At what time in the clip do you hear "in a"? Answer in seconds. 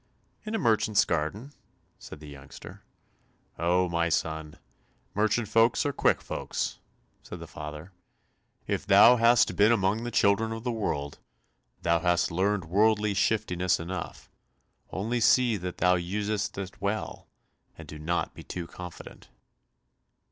0.47-0.57